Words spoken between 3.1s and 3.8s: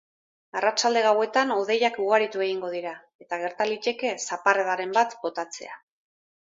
eta gerta